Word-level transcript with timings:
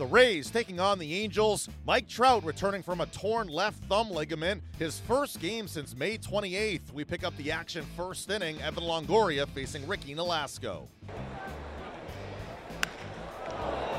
The 0.00 0.06
Rays 0.06 0.50
taking 0.50 0.80
on 0.80 0.98
the 0.98 1.14
Angels. 1.14 1.68
Mike 1.84 2.08
Trout 2.08 2.42
returning 2.42 2.82
from 2.82 3.02
a 3.02 3.06
torn 3.08 3.48
left 3.48 3.84
thumb 3.84 4.10
ligament. 4.10 4.62
His 4.78 4.98
first 5.00 5.40
game 5.40 5.68
since 5.68 5.94
May 5.94 6.16
28th. 6.16 6.90
We 6.94 7.04
pick 7.04 7.22
up 7.22 7.36
the 7.36 7.52
action 7.52 7.84
first 7.98 8.30
inning. 8.30 8.58
Evan 8.62 8.84
Longoria 8.84 9.46
facing 9.48 9.86
Ricky 9.86 10.14
Nolasco. 10.14 10.86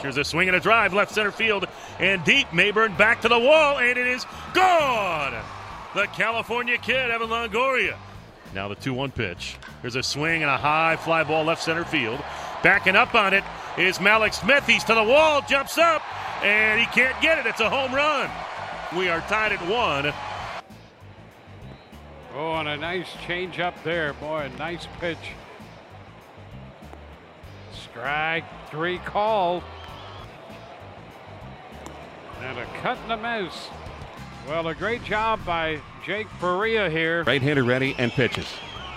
Here's 0.00 0.18
a 0.18 0.24
swing 0.24 0.48
and 0.48 0.56
a 0.58 0.60
drive, 0.60 0.92
left 0.92 1.14
center 1.14 1.30
field, 1.30 1.64
and 1.98 2.22
deep. 2.24 2.46
Maybin 2.48 2.98
back 2.98 3.22
to 3.22 3.28
the 3.28 3.38
wall, 3.38 3.78
and 3.78 3.96
it 3.96 4.06
is 4.06 4.26
gone. 4.52 5.42
The 5.94 6.08
California 6.08 6.76
kid, 6.76 7.10
Evan 7.10 7.30
Longoria. 7.30 7.96
Now 8.54 8.68
the 8.68 8.74
2 8.74 8.92
1 8.92 9.12
pitch. 9.12 9.56
Here's 9.80 9.96
a 9.96 10.02
swing 10.02 10.42
and 10.42 10.50
a 10.50 10.58
high 10.58 10.96
fly 10.96 11.24
ball 11.24 11.44
left 11.44 11.62
center 11.62 11.86
field. 11.86 12.20
Backing 12.62 12.96
up 12.96 13.14
on 13.14 13.32
it 13.32 13.44
is 13.78 13.98
Mallex 13.98 14.34
Smith. 14.34 14.66
He's 14.66 14.84
to 14.84 14.94
the 14.94 15.02
wall, 15.02 15.42
jumps 15.42 15.78
up, 15.78 16.02
and 16.42 16.80
he 16.80 16.86
can't 16.86 17.20
get 17.20 17.38
it. 17.38 17.46
It's 17.46 17.60
a 17.60 17.70
home 17.70 17.94
run. 17.94 18.30
We 18.96 19.08
are 19.08 19.20
tied 19.22 19.52
at 19.52 19.60
one. 19.68 20.12
Oh, 22.34 22.54
and 22.56 22.68
a 22.68 22.76
nice 22.76 23.08
change 23.26 23.60
up 23.60 23.74
there. 23.82 24.12
Boy, 24.14 24.50
a 24.52 24.58
nice 24.58 24.86
pitch. 25.00 25.18
Strike 27.72 28.44
three 28.70 28.98
call. 28.98 29.62
And 32.42 32.58
a 32.58 32.66
cut 32.82 32.98
and 33.08 33.12
a 33.12 33.16
miss. 33.44 33.68
Well, 34.46 34.68
a 34.68 34.74
great 34.74 35.02
job 35.02 35.44
by 35.44 35.80
Jake 36.04 36.28
Faria 36.38 36.90
here. 36.90 37.24
Right 37.24 37.42
hander 37.42 37.64
ready 37.64 37.94
and 37.98 38.12
pitches. 38.12 38.46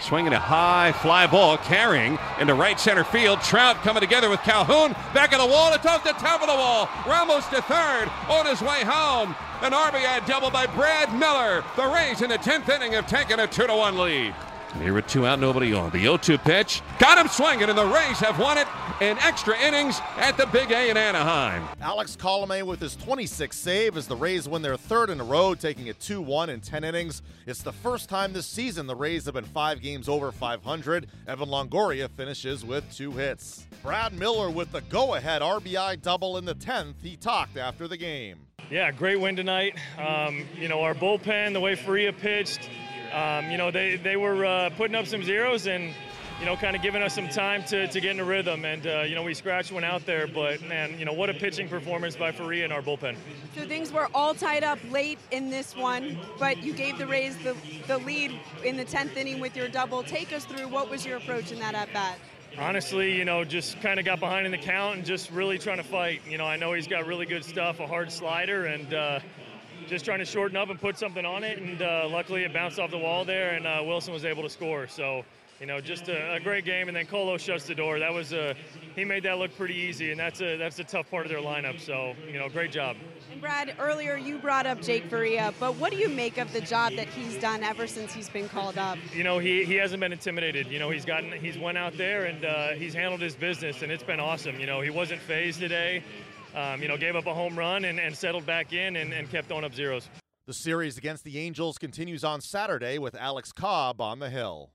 Swinging 0.00 0.32
a 0.32 0.38
high 0.38 0.92
fly 0.92 1.26
ball, 1.26 1.56
carrying 1.56 2.18
into 2.38 2.54
right 2.54 2.78
center 2.78 3.04
field. 3.04 3.40
Trout 3.40 3.76
coming 3.76 4.00
together 4.00 4.28
with 4.28 4.40
Calhoun. 4.40 4.92
Back 5.14 5.32
of 5.32 5.40
the 5.40 5.46
wall. 5.46 5.72
It's 5.72 5.86
off 5.86 6.04
the 6.04 6.12
top 6.12 6.42
of 6.42 6.48
the 6.48 6.54
wall. 6.54 6.88
Ramos 7.06 7.46
to 7.48 7.62
third 7.62 8.10
on 8.28 8.46
his 8.46 8.60
way 8.60 8.84
home. 8.84 9.34
An 9.62 9.72
RBI 9.72 10.26
double 10.26 10.50
by 10.50 10.66
Brad 10.66 11.12
Miller. 11.18 11.64
The 11.76 11.86
Rays 11.86 12.20
in 12.20 12.30
the 12.30 12.38
10th 12.38 12.68
inning 12.68 12.92
have 12.92 13.06
taken 13.06 13.40
a 13.40 13.46
2 13.46 13.66
to 13.66 13.74
1 13.74 13.98
lead. 13.98 14.34
Here 14.80 14.92
with 14.92 15.06
two 15.06 15.24
out, 15.24 15.38
nobody 15.38 15.72
on. 15.72 15.90
The 15.90 16.00
0 16.00 16.16
2 16.16 16.36
pitch. 16.38 16.82
Got 16.98 17.16
him 17.16 17.28
swinging, 17.28 17.68
and 17.68 17.78
the 17.78 17.86
Rays 17.86 18.18
have 18.18 18.38
won 18.38 18.58
it 18.58 18.66
in 19.00 19.16
extra 19.18 19.58
innings 19.58 20.00
at 20.16 20.36
the 20.36 20.46
Big 20.46 20.72
A 20.72 20.90
in 20.90 20.96
Anaheim. 20.96 21.66
Alex 21.80 22.16
Colome 22.16 22.64
with 22.64 22.80
his 22.80 22.96
26th 22.96 23.54
save 23.54 23.96
as 23.96 24.08
the 24.08 24.16
Rays 24.16 24.48
win 24.48 24.62
their 24.62 24.76
third 24.76 25.10
in 25.10 25.20
a 25.20 25.24
row, 25.24 25.54
taking 25.54 25.86
it 25.86 26.00
2 26.00 26.20
1 26.20 26.50
in 26.50 26.60
10 26.60 26.82
innings. 26.84 27.22
It's 27.46 27.62
the 27.62 27.72
first 27.72 28.08
time 28.08 28.32
this 28.32 28.46
season 28.46 28.86
the 28.86 28.96
Rays 28.96 29.24
have 29.26 29.34
been 29.34 29.44
five 29.44 29.80
games 29.80 30.08
over 30.08 30.32
500. 30.32 31.06
Evan 31.28 31.48
Longoria 31.48 32.10
finishes 32.10 32.64
with 32.64 32.84
two 32.94 33.12
hits. 33.12 33.66
Brad 33.82 34.12
Miller 34.12 34.50
with 34.50 34.72
the 34.72 34.80
go 34.82 35.14
ahead 35.14 35.40
RBI 35.40 36.02
double 36.02 36.36
in 36.36 36.44
the 36.44 36.54
10th. 36.54 36.94
He 37.00 37.16
talked 37.16 37.56
after 37.56 37.86
the 37.86 37.96
game. 37.96 38.38
Yeah, 38.70 38.90
great 38.90 39.20
win 39.20 39.36
tonight. 39.36 39.76
Um, 39.98 40.46
you 40.56 40.68
know, 40.68 40.80
our 40.80 40.94
bullpen, 40.94 41.52
the 41.52 41.60
way 41.60 41.74
Faria 41.74 42.12
pitched, 42.12 42.70
um, 43.14 43.48
you 43.48 43.56
know, 43.56 43.70
they, 43.70 43.96
they 43.96 44.16
were 44.16 44.44
uh, 44.44 44.70
putting 44.70 44.96
up 44.96 45.06
some 45.06 45.22
zeros 45.22 45.68
and, 45.68 45.94
you 46.40 46.46
know, 46.46 46.56
kind 46.56 46.74
of 46.74 46.82
giving 46.82 47.00
us 47.00 47.14
some 47.14 47.28
time 47.28 47.62
to, 47.64 47.86
to 47.86 48.00
get 48.00 48.10
in 48.10 48.18
a 48.18 48.24
rhythm. 48.24 48.64
And, 48.64 48.84
uh, 48.86 49.02
you 49.02 49.14
know, 49.14 49.22
we 49.22 49.34
scratched 49.34 49.70
one 49.70 49.84
out 49.84 50.04
there, 50.04 50.26
but, 50.26 50.60
man, 50.62 50.98
you 50.98 51.04
know, 51.04 51.12
what 51.12 51.30
a 51.30 51.34
pitching 51.34 51.68
performance 51.68 52.16
by 52.16 52.32
Faria 52.32 52.64
and 52.64 52.72
our 52.72 52.82
bullpen. 52.82 53.14
So 53.54 53.66
things 53.66 53.92
were 53.92 54.08
all 54.14 54.34
tied 54.34 54.64
up 54.64 54.80
late 54.90 55.20
in 55.30 55.48
this 55.48 55.76
one, 55.76 56.18
but 56.40 56.60
you 56.64 56.72
gave 56.72 56.98
the 56.98 57.06
Rays 57.06 57.36
the, 57.38 57.54
the 57.86 57.98
lead 57.98 58.32
in 58.64 58.76
the 58.76 58.84
10th 58.84 59.16
inning 59.16 59.38
with 59.38 59.56
your 59.56 59.68
double. 59.68 60.02
Take 60.02 60.32
us 60.32 60.44
through 60.44 60.66
what 60.66 60.90
was 60.90 61.06
your 61.06 61.18
approach 61.18 61.52
in 61.52 61.60
that 61.60 61.76
at 61.76 61.92
bat? 61.92 62.18
Honestly, 62.58 63.16
you 63.16 63.24
know, 63.24 63.44
just 63.44 63.80
kind 63.80 64.00
of 64.00 64.04
got 64.04 64.18
behind 64.18 64.44
in 64.44 64.52
the 64.52 64.58
count 64.58 64.96
and 64.96 65.04
just 65.06 65.30
really 65.30 65.58
trying 65.58 65.76
to 65.76 65.84
fight. 65.84 66.20
You 66.28 66.38
know, 66.38 66.46
I 66.46 66.56
know 66.56 66.72
he's 66.72 66.88
got 66.88 67.06
really 67.06 67.26
good 67.26 67.44
stuff, 67.44 67.78
a 67.78 67.86
hard 67.86 68.10
slider, 68.10 68.66
and, 68.66 68.92
uh, 68.92 69.20
just 69.86 70.04
trying 70.04 70.18
to 70.18 70.24
shorten 70.24 70.56
up 70.56 70.70
and 70.70 70.80
put 70.80 70.98
something 70.98 71.24
on 71.24 71.44
it. 71.44 71.58
And 71.58 71.82
uh, 71.82 72.08
luckily, 72.10 72.44
it 72.44 72.52
bounced 72.52 72.78
off 72.78 72.90
the 72.90 72.98
wall 72.98 73.24
there, 73.24 73.50
and 73.50 73.66
uh, 73.66 73.82
Wilson 73.84 74.12
was 74.12 74.24
able 74.24 74.42
to 74.42 74.50
score. 74.50 74.86
So, 74.86 75.24
you 75.60 75.66
know, 75.66 75.80
just 75.80 76.08
a, 76.08 76.34
a, 76.34 76.40
great 76.40 76.64
game. 76.64 76.88
And 76.88 76.96
then 76.96 77.06
Colo 77.06 77.38
shuts 77.38 77.66
the 77.66 77.74
door. 77.74 77.98
That 77.98 78.12
was 78.12 78.32
a 78.32 78.54
he 78.96 79.04
made 79.04 79.22
that 79.22 79.38
look 79.38 79.56
pretty 79.56 79.74
easy, 79.74 80.10
and 80.10 80.18
that's 80.18 80.40
a 80.40 80.56
that's 80.56 80.78
a 80.78 80.84
tough 80.84 81.10
part 81.10 81.26
of 81.26 81.30
their 81.30 81.40
lineup. 81.40 81.80
So, 81.80 82.14
you 82.30 82.38
know, 82.38 82.48
great 82.48 82.72
job. 82.72 82.96
And 83.30 83.40
Brad, 83.40 83.74
earlier 83.78 84.16
you 84.16 84.38
brought 84.38 84.66
up 84.66 84.80
Jake 84.80 85.08
Faria, 85.08 85.54
but 85.60 85.76
what 85.76 85.92
do 85.92 85.98
you 85.98 86.08
make 86.08 86.38
of 86.38 86.52
the 86.52 86.60
job 86.60 86.94
that 86.96 87.08
he's 87.08 87.36
done 87.38 87.62
ever 87.62 87.86
since 87.86 88.12
he's 88.12 88.28
been 88.28 88.48
called 88.48 88.78
up? 88.78 88.98
You 89.14 89.24
know, 89.24 89.38
he, 89.38 89.64
he 89.64 89.74
hasn't 89.74 90.00
been 90.00 90.12
intimidated. 90.12 90.66
You 90.68 90.78
know, 90.78 90.90
he's 90.90 91.04
gotten 91.04 91.32
he's 91.32 91.58
went 91.58 91.78
out 91.78 91.96
there 91.96 92.24
and 92.24 92.44
uh, 92.44 92.68
he's 92.70 92.94
handled 92.94 93.20
his 93.20 93.34
business, 93.34 93.82
and 93.82 93.92
it's 93.92 94.04
been 94.04 94.20
awesome. 94.20 94.58
You 94.58 94.66
know, 94.66 94.80
he 94.80 94.90
wasn't 94.90 95.20
phased 95.20 95.60
today. 95.60 96.02
Um, 96.54 96.82
you 96.82 96.88
know, 96.88 96.96
gave 96.96 97.16
up 97.16 97.26
a 97.26 97.34
home 97.34 97.58
run 97.58 97.84
and, 97.84 97.98
and 97.98 98.16
settled 98.16 98.46
back 98.46 98.72
in 98.72 98.96
and, 98.96 99.12
and 99.12 99.28
kept 99.30 99.48
throwing 99.48 99.64
up 99.64 99.74
zeros. 99.74 100.08
The 100.46 100.54
series 100.54 100.98
against 100.98 101.24
the 101.24 101.38
Angels 101.38 101.78
continues 101.78 102.22
on 102.22 102.42
Saturday 102.42 102.98
with 102.98 103.14
Alex 103.14 103.50
Cobb 103.50 104.00
on 104.00 104.18
the 104.18 104.28
hill. 104.28 104.73